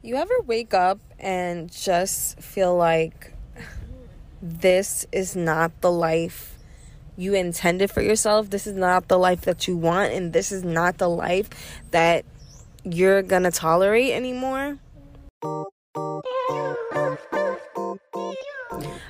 You 0.00 0.14
ever 0.14 0.34
wake 0.46 0.74
up 0.74 1.00
and 1.18 1.72
just 1.72 2.40
feel 2.40 2.76
like 2.76 3.34
this 4.40 5.04
is 5.10 5.34
not 5.34 5.80
the 5.80 5.90
life 5.90 6.56
you 7.16 7.34
intended 7.34 7.90
for 7.90 8.00
yourself? 8.00 8.48
This 8.48 8.68
is 8.68 8.76
not 8.76 9.08
the 9.08 9.18
life 9.18 9.40
that 9.40 9.66
you 9.66 9.76
want, 9.76 10.12
and 10.12 10.32
this 10.32 10.52
is 10.52 10.62
not 10.62 10.98
the 10.98 11.08
life 11.08 11.50
that 11.90 12.24
you're 12.84 13.22
gonna 13.22 13.50
tolerate 13.50 14.12
anymore? 14.12 14.78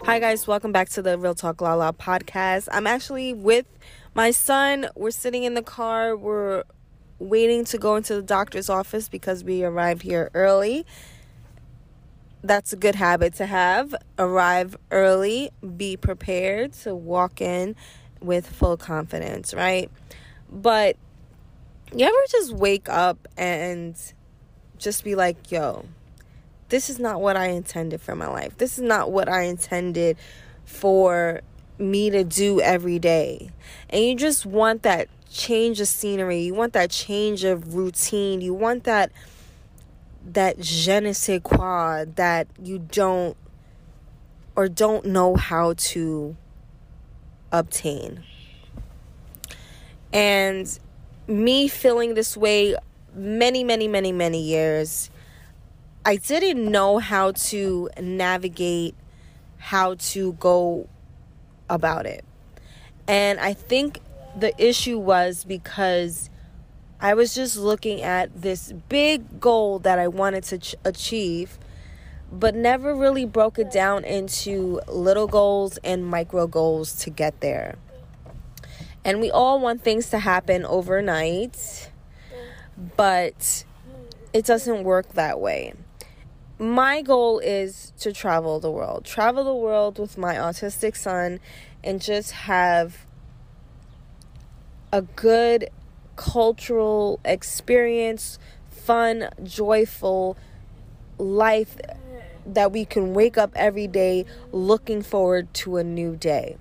Hi, 0.05 0.19
guys, 0.19 0.47
welcome 0.47 0.73
back 0.73 0.89
to 0.91 1.03
the 1.03 1.19
Real 1.19 1.35
Talk 1.35 1.61
La 1.61 1.75
La 1.75 1.93
podcast. 1.93 2.67
I'm 2.73 2.87
actually 2.87 3.35
with 3.35 3.67
my 4.15 4.31
son. 4.31 4.89
We're 4.97 5.11
sitting 5.11 5.45
in 5.45 5.53
the 5.53 5.63
car, 5.63 6.17
we're 6.17 6.63
waiting 7.19 7.65
to 7.67 7.79
go 7.79 7.97
into 7.97 8.15
the 8.15 8.23
doctor's 8.23 8.69
office 8.69 9.09
because 9.09 9.43
we 9.45 9.65
arrived 9.65 10.03
here 10.03 10.31
early. 10.35 10.87
That's 12.43 12.73
a 12.73 12.77
good 12.77 12.95
habit 12.95 13.35
to 13.35 13.47
have. 13.47 13.95
Arrive 14.19 14.77
early, 14.91 15.51
be 15.77 15.97
prepared 15.97 16.73
to 16.85 16.95
walk 16.95 17.41
in 17.41 17.75
with 18.21 18.47
full 18.47 18.77
confidence, 18.77 19.53
right? 19.53 19.91
But 20.51 20.97
you 21.95 22.07
ever 22.07 22.17
just 22.31 22.53
wake 22.53 22.89
up 22.89 23.27
and 23.37 23.97
just 24.79 25.03
be 25.05 25.15
like, 25.15 25.51
yo, 25.51 25.85
this 26.69 26.91
is 26.91 26.99
not 26.99 27.21
what 27.21 27.37
I 27.37 27.49
intended 27.49 28.01
for 28.01 28.15
my 28.15 28.29
life. 28.29 28.57
This 28.59 28.79
is 28.79 28.85
not 28.85 29.11
what 29.11 29.29
I 29.29 29.43
intended 29.43 30.17
for 30.65 31.41
me 31.79 32.11
to 32.11 32.25
do 32.25 32.61
every 32.61 32.99
day. 32.99 33.51
And 33.91 34.05
you 34.05 34.15
just 34.15 34.45
want 34.45 34.83
that 34.83 35.09
change 35.31 35.81
of 35.81 35.89
scenery. 35.89 36.41
You 36.41 36.55
want 36.55 36.73
that 36.73 36.91
change 36.91 37.45
of 37.45 37.75
routine. 37.75 38.41
You 38.41 38.55
want 38.55 38.85
that 38.85 39.13
that 40.25 40.61
je 40.61 41.01
ne 41.01 41.13
sais 41.13 41.41
quoi 41.43 42.05
that 42.17 42.47
you 42.63 42.79
don't 42.79 43.37
or 44.57 44.69
don't 44.69 45.07
know 45.07 45.37
how 45.37 45.75
to 45.77 46.37
obtain. 47.53 48.25
And 50.13 50.79
me 51.27 51.69
feeling 51.69 52.15
this 52.15 52.37
way 52.37 52.77
many, 53.15 53.65
many, 53.65 53.89
many, 53.89 54.13
many 54.13 54.43
years, 54.43 55.11
I 56.05 56.17
didn't 56.17 56.71
know 56.71 56.99
how 56.99 57.33
to 57.33 57.91
navigate, 58.01 58.95
how 59.59 59.95
to 59.95 60.33
go 60.35 60.89
about 61.69 62.07
it. 62.07 62.25
And 63.07 63.39
I 63.41 63.53
think 63.53 64.01
the 64.39 64.55
issue 64.63 64.99
was 64.99 65.45
because 65.45 66.31
I 67.01 67.15
was 67.15 67.35
just 67.35 67.57
looking 67.57 68.03
at 68.03 68.43
this 68.43 68.73
big 68.89 69.41
goal 69.41 69.81
that 69.81 69.99
I 69.99 70.09
wanted 70.09 70.45
to 70.45 70.59
ch- 70.59 70.75
achieve, 70.85 71.59
but 72.31 72.55
never 72.55 72.95
really 72.95 73.25
broke 73.25 73.59
it 73.59 73.71
down 73.71 74.05
into 74.05 74.81
little 74.87 75.27
goals 75.27 75.79
and 75.79 76.07
micro 76.07 76.47
goals 76.47 76.97
to 77.01 77.11
get 77.11 77.41
there. 77.41 77.77
And 79.05 79.21
we 79.21 79.31
all 79.31 79.59
want 79.61 79.83
things 79.83 80.11
to 80.11 80.19
happen 80.19 80.65
overnight, 80.65 81.91
but 82.97 83.65
it 84.33 84.45
doesn't 84.45 84.85
work 84.85 85.15
that 85.15 85.41
way. 85.41 85.73
My 86.61 87.03
goal 87.03 87.39
is 87.39 87.93
to 88.01 88.13
travel 88.13 88.61
the 88.61 88.71
world, 88.71 89.05
travel 89.05 89.45
the 89.45 89.55
world 89.55 89.99
with 89.99 90.19
my 90.19 90.35
autistic 90.35 90.97
son, 90.97 91.41
and 91.83 92.01
just 92.01 92.33
have 92.33 93.07
a 94.93 95.03
good 95.03 95.69
cultural 96.17 97.21
experience, 97.25 98.39
fun, 98.71 99.29
joyful 99.43 100.37
life 101.19 101.77
that 102.47 102.73
we 102.73 102.85
can 102.85 103.15
wake 103.15 103.37
up 103.37 103.53
every 103.55 103.87
day 103.87 104.25
looking 104.53 105.03
forward 105.03 105.53
to 105.53 105.77
a 105.77 105.85
new 105.85 106.17
day. 106.17 106.57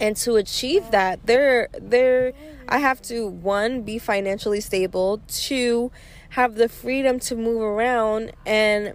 And 0.00 0.16
to 0.18 0.36
achieve 0.36 0.90
that, 0.92 1.26
there 1.26 1.68
there 1.78 2.32
I 2.68 2.78
have 2.78 3.02
to 3.02 3.26
one 3.26 3.82
be 3.82 3.98
financially 3.98 4.60
stable, 4.60 5.20
two 5.26 5.90
have 6.30 6.54
the 6.54 6.68
freedom 6.68 7.18
to 7.18 7.34
move 7.34 7.60
around 7.60 8.32
and 8.46 8.94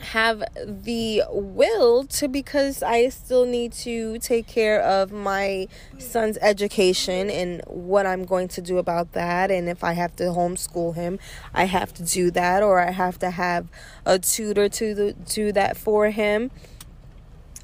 have 0.00 0.42
the 0.64 1.22
will 1.30 2.04
to 2.04 2.28
because 2.28 2.82
I 2.82 3.08
still 3.08 3.44
need 3.44 3.72
to 3.72 4.18
take 4.18 4.46
care 4.46 4.80
of 4.80 5.12
my 5.12 5.68
son's 5.98 6.38
education 6.40 7.30
and 7.30 7.62
what 7.66 8.06
I'm 8.06 8.24
going 8.24 8.48
to 8.48 8.62
do 8.62 8.78
about 8.78 9.12
that. 9.12 9.50
And 9.50 9.68
if 9.68 9.84
I 9.84 9.92
have 9.92 10.16
to 10.16 10.24
homeschool 10.24 10.94
him, 10.94 11.18
I 11.54 11.64
have 11.64 11.92
to 11.94 12.02
do 12.02 12.30
that, 12.32 12.62
or 12.62 12.80
I 12.80 12.90
have 12.90 13.18
to 13.20 13.30
have 13.30 13.68
a 14.06 14.18
tutor 14.18 14.68
to 14.68 15.12
do 15.12 15.52
that 15.52 15.76
for 15.76 16.10
him. 16.10 16.50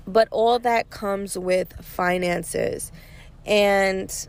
But 0.06 0.28
all 0.30 0.58
that 0.60 0.90
comes 0.90 1.36
with 1.36 1.72
finances, 1.84 2.92
and 3.44 4.28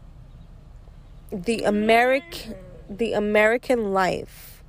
the 1.31 1.63
American 1.63 2.55
the 2.89 3.13
American 3.13 3.93
life. 3.93 4.63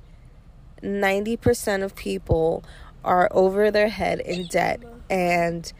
90% 0.81 1.83
of 1.83 1.95
people 1.95 2.63
are 3.03 3.29
over 3.31 3.71
their 3.71 3.89
head 3.89 4.19
in 4.19 4.47
debt 4.47 4.81
and 5.09 5.71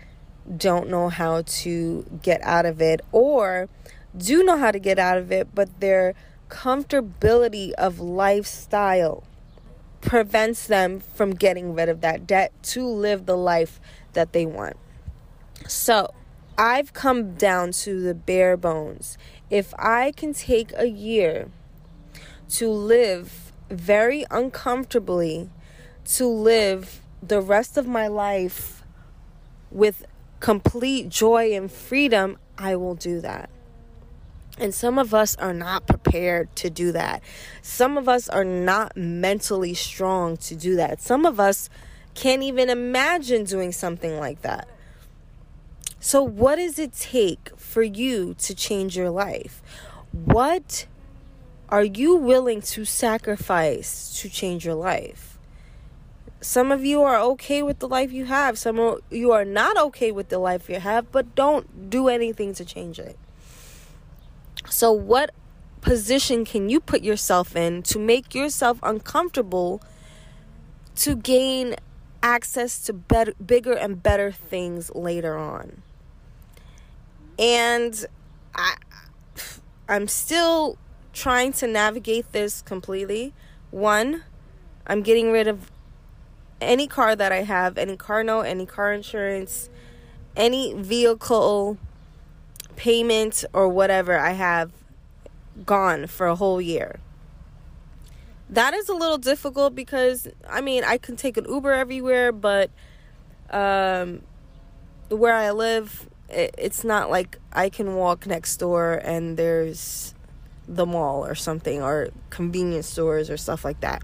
don't 0.58 0.90
know 0.90 1.10
how 1.10 1.44
to 1.44 2.06
get 2.24 2.42
out 2.42 2.66
of 2.66 2.82
it 2.82 3.02
or 3.12 3.70
do 4.18 4.44
know 4.44 4.58
how 4.58 4.72
to 4.72 4.80
get 4.80 4.98
out 4.98 5.18
of 5.18 5.32
it 5.32 5.48
but 5.54 5.80
their 5.80 6.16
comfortability 6.50 7.72
of 7.74 8.00
lifestyle 8.00 9.24
prevents 10.02 10.68
them 10.68 11.00
from 11.00 11.32
getting 11.32 11.74
rid 11.74 11.90
of 11.90 12.02
that 12.02 12.26
debt 12.26 12.52
to 12.64 12.86
live 12.86 13.26
the 13.26 13.38
life 13.38 13.80
that 14.14 14.34
they 14.34 14.46
want. 14.46 14.78
So, 15.68 16.14
I've 16.58 16.94
come 16.94 17.36
down 17.36 17.72
to 17.72 18.02
the 18.02 18.14
bare 18.14 18.58
bones. 18.58 19.18
If 19.50 19.74
I 19.78 20.12
can 20.12 20.34
take 20.34 20.72
a 20.76 20.88
year 20.88 21.50
to 22.50 22.70
live 22.70 23.54
very 23.70 24.26
uncomfortably, 24.30 25.50
to 26.06 26.28
live 26.28 27.02
the 27.22 27.42
rest 27.42 27.78
of 27.78 27.88
my 27.88 28.08
life 28.08 28.84
with 29.72 30.06
complete 30.40 31.10
joy 31.10 31.54
and 31.54 31.72
freedom, 31.72 32.38
I 32.58 32.76
will 32.76 32.96
do 32.96 33.22
that. 33.22 33.50
And 34.58 34.74
some 34.74 35.00
of 35.00 35.14
us 35.14 35.38
are 35.38 35.54
not 35.54 35.88
prepared 35.88 36.54
to 36.58 36.70
do 36.70 36.92
that. 36.92 37.24
Some 37.62 37.98
of 37.98 38.10
us 38.10 38.28
are 38.28 38.44
not 38.44 38.98
mentally 38.98 39.74
strong 39.74 40.36
to 40.38 40.56
do 40.56 40.76
that. 40.76 41.02
Some 41.02 41.26
of 41.26 41.40
us 41.40 41.70
can't 42.14 42.44
even 42.44 42.70
imagine 42.70 43.46
doing 43.46 43.72
something 43.72 44.18
like 44.20 44.42
that. 44.42 44.68
So, 46.02 46.22
what 46.24 46.56
does 46.56 46.80
it 46.80 46.94
take 46.94 47.52
for 47.58 47.84
you 47.84 48.34
to 48.40 48.56
change 48.56 48.98
your 48.98 49.10
life? 49.10 49.62
What 50.12 50.88
are 51.70 51.84
you 51.84 52.16
willing 52.16 52.62
to 52.62 52.84
sacrifice 52.84 54.20
to 54.22 54.30
change 54.30 54.66
your 54.66 54.76
life? 54.76 55.39
Some 56.42 56.72
of 56.72 56.86
you 56.86 57.04
are 57.04 57.20
okay 57.20 57.62
with 57.62 57.80
the 57.80 57.88
life 57.88 58.14
you 58.14 58.26
have. 58.26 58.58
Some 58.58 58.80
of 58.80 59.02
you 59.10 59.32
are 59.32 59.44
not 59.44 59.78
okay 59.78 60.12
with 60.12 60.30
the 60.30 60.40
life 60.40 60.70
you 60.70 60.80
have, 60.80 61.12
but 61.12 61.36
don't 61.36 61.90
do 61.90 62.08
anything 62.08 62.54
to 62.54 62.64
change 62.64 62.98
it. 62.98 63.18
So, 64.70 64.92
what 64.92 65.32
position 65.82 66.46
can 66.46 66.70
you 66.70 66.80
put 66.80 67.02
yourself 67.02 67.56
in 67.56 67.84
to 67.84 68.00
make 68.00 68.34
yourself 68.34 68.80
uncomfortable 68.84 69.82
to 70.96 71.16
gain 71.16 71.76
access 72.24 72.80
to 72.86 72.94
better, 72.94 73.34
bigger 73.46 73.74
and 73.74 74.02
better 74.02 74.32
things 74.32 74.94
later 74.96 75.38
on? 75.38 75.82
And 77.38 78.06
I, 78.56 78.76
I'm 79.90 80.08
still 80.08 80.78
trying 81.12 81.52
to 81.54 81.68
navigate 81.68 82.32
this 82.32 82.62
completely. 82.62 83.34
One, 83.72 84.24
I'm 84.88 85.02
getting 85.02 85.32
rid 85.32 85.48
of 85.48 85.70
any 86.62 86.88
car 86.88 87.16
that 87.16 87.32
I 87.32 87.44
have, 87.44 87.78
any 87.78 87.98
car 87.98 88.24
note, 88.24 88.42
any 88.42 88.66
car 88.66 88.94
insurance, 88.94 89.70
any 90.36 90.74
vehicle 90.74 91.78
payment 92.76 93.44
or 93.54 93.68
whatever 93.68 94.18
I 94.18 94.32
have 94.32 94.72
gone 95.66 96.08
for 96.08 96.28
a 96.28 96.36
whole 96.36 96.62
year. 96.62 97.00
That 98.50 98.74
is 98.74 98.90
a 98.90 98.94
little 98.94 99.18
difficult 99.18 99.76
because 99.76 100.28
I 100.50 100.62
mean, 100.62 100.84
I 100.84 100.98
can 100.98 101.16
take 101.16 101.38
an 101.38 101.46
Uber 101.48 101.74
everywhere, 101.74 102.32
but 102.32 102.72
um 103.52 104.22
where 105.10 105.36
I 105.36 105.52
live, 105.52 106.08
it, 106.30 106.56
it's 106.58 106.84
not 106.84 107.10
like 107.10 107.38
I 107.52 107.70
can 107.70 107.96
walk 107.96 108.28
next 108.28 108.58
door 108.58 108.94
and 109.04 109.38
there's 109.38 110.14
the 110.68 110.86
mall 110.86 111.26
or 111.26 111.36
something 111.36 111.82
or 111.82 112.10
convenience 112.30 112.88
stores 112.88 113.30
or 113.30 113.38
stuff 113.38 113.66
like 113.66 113.80
that. 113.82 114.04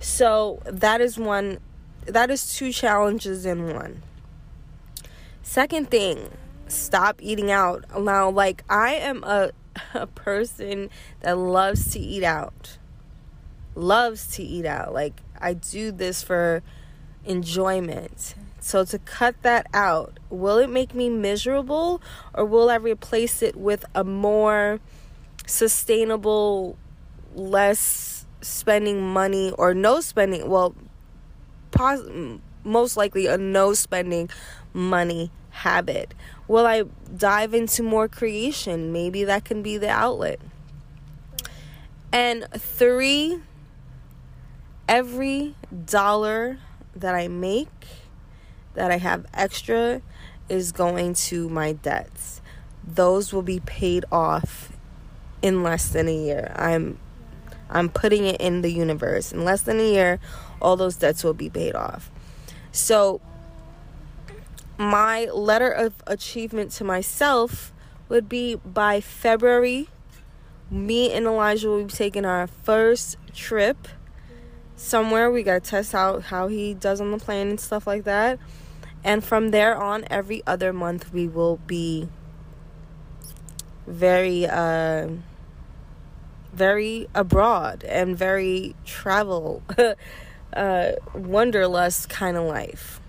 So 0.00 0.60
that 0.64 1.00
is 1.00 1.18
one 1.18 1.58
that 2.08 2.30
is 2.30 2.54
two 2.54 2.72
challenges 2.72 3.46
in 3.46 3.74
one. 3.74 4.02
Second 5.42 5.90
thing, 5.90 6.30
stop 6.66 7.16
eating 7.20 7.50
out. 7.50 7.84
Now, 7.98 8.30
like 8.30 8.64
I 8.68 8.94
am 8.94 9.24
a 9.24 9.50
a 9.94 10.06
person 10.06 10.90
that 11.20 11.36
loves 11.36 11.92
to 11.92 11.98
eat 11.98 12.24
out. 12.24 12.78
Loves 13.74 14.26
to 14.36 14.42
eat 14.42 14.66
out. 14.66 14.92
Like 14.92 15.20
I 15.40 15.54
do 15.54 15.92
this 15.92 16.22
for 16.22 16.62
enjoyment. 17.24 18.34
So 18.60 18.84
to 18.84 18.98
cut 18.98 19.36
that 19.42 19.66
out, 19.72 20.18
will 20.30 20.58
it 20.58 20.68
make 20.68 20.94
me 20.94 21.08
miserable 21.08 22.02
or 22.34 22.44
will 22.44 22.70
I 22.70 22.76
replace 22.76 23.40
it 23.42 23.56
with 23.56 23.84
a 23.94 24.02
more 24.02 24.80
sustainable, 25.46 26.76
less 27.34 28.26
spending 28.40 29.00
money 29.00 29.52
or 29.52 29.74
no 29.74 30.00
spending? 30.00 30.48
Well, 30.48 30.74
pos- 31.70 32.40
most 32.64 32.96
likely 32.96 33.26
a 33.26 33.38
no 33.38 33.74
spending 33.74 34.30
money 34.72 35.30
habit. 35.50 36.14
Will 36.46 36.66
I 36.66 36.84
dive 37.16 37.54
into 37.54 37.82
more 37.82 38.08
creation? 38.08 38.92
Maybe 38.92 39.24
that 39.24 39.44
can 39.44 39.62
be 39.62 39.76
the 39.76 39.88
outlet. 39.88 40.40
And 42.12 42.46
three, 42.52 43.40
every 44.88 45.54
dollar 45.84 46.58
that 46.96 47.14
I 47.14 47.28
make, 47.28 47.68
that 48.74 48.90
I 48.90 48.98
have 48.98 49.26
extra, 49.34 50.00
is 50.48 50.72
going 50.72 51.14
to 51.14 51.48
my 51.48 51.72
debts. 51.72 52.40
Those 52.86 53.32
will 53.32 53.42
be 53.42 53.60
paid 53.60 54.04
off 54.10 54.72
in 55.42 55.62
less 55.62 55.88
than 55.88 56.08
a 56.08 56.16
year. 56.16 56.52
I'm 56.56 56.98
I'm 57.70 57.88
putting 57.88 58.24
it 58.24 58.40
in 58.40 58.62
the 58.62 58.70
universe. 58.70 59.32
In 59.32 59.44
less 59.44 59.62
than 59.62 59.78
a 59.80 59.92
year, 59.92 60.20
all 60.60 60.76
those 60.76 60.96
debts 60.96 61.24
will 61.24 61.34
be 61.34 61.50
paid 61.50 61.74
off. 61.74 62.10
So 62.72 63.20
my 64.78 65.26
letter 65.26 65.70
of 65.70 65.94
achievement 66.06 66.70
to 66.72 66.84
myself 66.84 67.72
would 68.08 68.28
be 68.28 68.54
by 68.54 69.00
February 69.00 69.88
me 70.70 71.12
and 71.12 71.26
Elijah 71.26 71.68
will 71.68 71.84
be 71.84 71.92
taking 71.92 72.24
our 72.24 72.46
first 72.46 73.16
trip 73.34 73.88
somewhere. 74.76 75.30
We 75.30 75.42
got 75.42 75.64
to 75.64 75.70
test 75.70 75.94
out 75.94 76.24
how 76.24 76.48
he 76.48 76.74
does 76.74 77.00
on 77.00 77.10
the 77.10 77.18
plane 77.18 77.48
and 77.48 77.60
stuff 77.60 77.86
like 77.86 78.04
that. 78.04 78.38
And 79.04 79.24
from 79.24 79.50
there 79.50 79.76
on, 79.76 80.04
every 80.10 80.42
other 80.46 80.72
month, 80.72 81.12
we 81.12 81.28
will 81.28 81.58
be 81.66 82.08
very, 83.86 84.46
uh, 84.46 85.08
very 86.52 87.08
abroad 87.14 87.84
and 87.84 88.16
very 88.16 88.74
travel, 88.84 89.62
uh, 90.52 90.92
wanderlust 91.14 92.08
kind 92.08 92.36
of 92.36 92.44
life. 92.44 93.00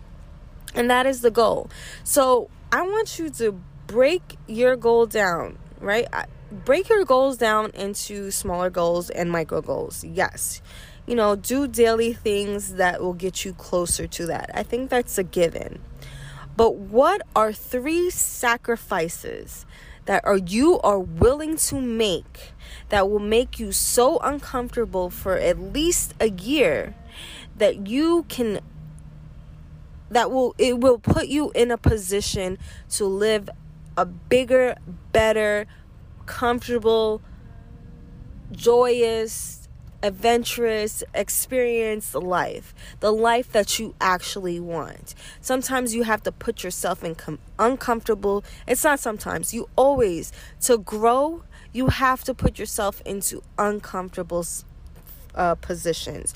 And 0.75 0.89
that 0.89 1.05
is 1.05 1.21
the 1.21 1.31
goal. 1.31 1.69
So 2.03 2.49
I 2.71 2.81
want 2.83 3.17
you 3.17 3.29
to 3.31 3.59
break 3.87 4.37
your 4.47 4.75
goal 4.75 5.07
down, 5.07 5.57
right? 5.79 6.07
break 6.51 6.89
your 6.89 7.05
goals 7.05 7.37
down 7.37 7.71
into 7.71 8.31
smaller 8.31 8.69
goals 8.69 9.09
and 9.09 9.31
micro 9.31 9.61
goals. 9.61 10.03
Yes. 10.03 10.61
You 11.05 11.15
know, 11.15 11.35
do 11.35 11.67
daily 11.67 12.13
things 12.13 12.75
that 12.75 13.01
will 13.01 13.13
get 13.13 13.45
you 13.45 13.53
closer 13.53 14.07
to 14.07 14.25
that. 14.27 14.51
I 14.53 14.63
think 14.63 14.89
that's 14.89 15.17
a 15.17 15.23
given. 15.23 15.79
But 16.59 16.75
what 16.75 17.21
are 17.37 17.53
three 17.53 18.09
sacrifices 18.09 19.65
that 20.03 20.25
are 20.25 20.35
you 20.35 20.77
are 20.81 20.99
willing 20.99 21.55
to 21.55 21.79
make 21.79 22.51
that 22.89 23.09
will 23.09 23.19
make 23.19 23.61
you 23.61 23.71
so 23.71 24.17
uncomfortable 24.17 25.09
for 25.09 25.37
at 25.37 25.57
least 25.57 26.15
a 26.19 26.29
year 26.29 26.95
that 27.55 27.87
you 27.87 28.25
can 28.27 28.59
that 30.09 30.31
will 30.31 30.53
it 30.57 30.81
will 30.81 30.99
put 30.99 31.29
you 31.29 31.53
in 31.55 31.71
a 31.71 31.77
position 31.77 32.57
to 32.89 33.05
live 33.05 33.49
a 33.95 34.05
bigger, 34.05 34.75
better, 35.13 35.65
comfortable, 36.25 37.21
joyous, 38.51 39.58
adventurous, 40.01 41.03
experienced 41.13 42.15
life. 42.15 42.73
The 42.99 43.11
life 43.11 43.51
that 43.51 43.79
you 43.79 43.95
actually 43.99 44.59
want. 44.59 45.15
Sometimes 45.41 45.93
you 45.93 46.03
have 46.03 46.23
to 46.23 46.31
put 46.31 46.63
yourself 46.63 47.03
in 47.03 47.15
com- 47.15 47.39
uncomfortable. 47.57 48.43
It's 48.67 48.83
not 48.83 48.99
sometimes. 48.99 49.53
You 49.53 49.69
always 49.75 50.31
to 50.61 50.77
grow, 50.77 51.43
you 51.73 51.87
have 51.87 52.23
to 52.25 52.33
put 52.33 52.59
yourself 52.59 53.01
into 53.05 53.43
uncomfortable 53.57 54.45
uh, 55.35 55.55
positions. 55.55 56.33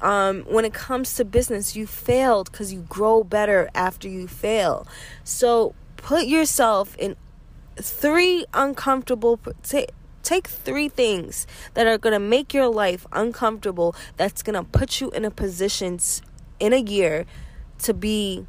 Um, 0.00 0.42
when 0.42 0.64
it 0.64 0.74
comes 0.74 1.14
to 1.16 1.24
business, 1.24 1.76
you 1.76 1.86
failed 1.86 2.50
because 2.50 2.72
you 2.72 2.80
grow 2.88 3.22
better 3.22 3.70
after 3.74 4.08
you 4.08 4.26
fail. 4.26 4.86
So 5.22 5.74
put 5.96 6.26
yourself 6.26 6.96
in 6.96 7.16
three 7.76 8.44
uncomfortable 8.52 9.38
take 10.22 10.46
three 10.46 10.88
things 10.88 11.46
that 11.74 11.86
are 11.86 11.98
going 11.98 12.12
to 12.12 12.20
make 12.20 12.54
your 12.54 12.68
life 12.68 13.06
uncomfortable 13.12 13.94
that's 14.16 14.42
going 14.42 14.54
to 14.54 14.64
put 14.64 15.00
you 15.00 15.10
in 15.10 15.24
a 15.24 15.30
position 15.30 15.98
in 16.60 16.72
a 16.72 16.80
year 16.80 17.26
to 17.78 17.92
be 17.92 18.46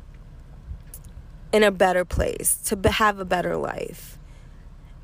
in 1.52 1.64
a 1.64 1.72
better 1.72 2.06
place 2.06 2.56
to 2.56 2.90
have 2.90 3.20
a 3.20 3.26
better 3.26 3.56
life 3.56 4.18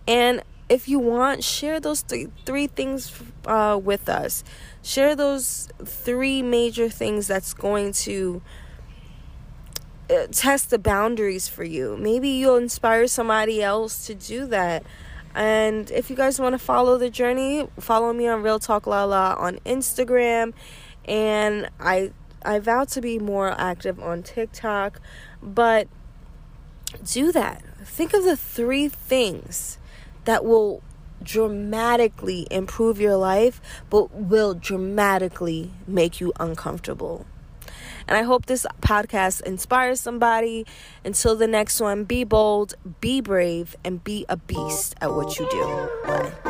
and 0.07 0.41
if 0.67 0.87
you 0.87 0.99
want 0.99 1.43
share 1.43 1.79
those 1.79 2.01
three, 2.01 2.27
three 2.45 2.67
things 2.67 3.11
uh, 3.45 3.79
with 3.81 4.07
us 4.07 4.43
share 4.83 5.15
those 5.15 5.67
three 5.83 6.41
major 6.41 6.89
things 6.89 7.27
that's 7.27 7.53
going 7.53 7.91
to 7.91 8.41
uh, 10.09 10.25
test 10.31 10.71
the 10.71 10.79
boundaries 10.79 11.47
for 11.47 11.63
you. 11.63 11.95
Maybe 11.97 12.29
you'll 12.29 12.57
inspire 12.57 13.07
somebody 13.07 13.61
else 13.61 14.07
to 14.07 14.15
do 14.15 14.47
that. 14.47 14.83
And 15.39 15.89
if 15.91 16.09
you 16.09 16.17
guys 16.17 16.37
want 16.37 16.51
to 16.51 16.59
follow 16.59 16.97
the 16.97 17.09
journey, 17.09 17.65
follow 17.79 18.11
me 18.11 18.27
on 18.27 18.43
Real 18.43 18.59
Talk 18.59 18.85
Lala 18.85 19.35
on 19.39 19.59
Instagram. 19.65 20.51
And 21.05 21.69
I 21.79 22.11
I 22.43 22.59
vow 22.59 22.83
to 22.83 22.99
be 22.99 23.19
more 23.19 23.51
active 23.57 24.01
on 24.01 24.21
TikTok, 24.21 24.99
but 25.41 25.87
do 27.05 27.31
that. 27.31 27.63
Think 27.85 28.13
of 28.13 28.25
the 28.25 28.35
three 28.35 28.89
things 28.89 29.77
that 30.25 30.43
will 30.43 30.83
dramatically 31.23 32.45
improve 32.51 32.99
your 32.99 33.15
life, 33.15 33.61
but 33.89 34.13
will 34.13 34.53
dramatically 34.53 35.71
make 35.87 36.19
you 36.19 36.33
uncomfortable. 36.37 37.25
And 38.07 38.17
I 38.17 38.23
hope 38.23 38.45
this 38.45 38.65
podcast 38.81 39.41
inspires 39.43 39.99
somebody. 39.99 40.65
Until 41.03 41.35
the 41.35 41.47
next 41.47 41.79
one, 41.79 42.03
be 42.03 42.23
bold, 42.23 42.73
be 43.01 43.21
brave, 43.21 43.75
and 43.83 44.03
be 44.03 44.25
a 44.29 44.37
beast 44.37 44.95
at 45.01 45.13
what 45.13 45.39
you 45.39 45.47
do. 45.49 45.89
Bye. 46.05 46.48